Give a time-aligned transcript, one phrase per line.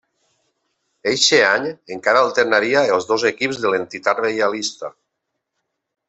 [1.11, 1.67] Eixe any
[1.97, 4.91] encara alternaria els dos equips de l'entitat reialista.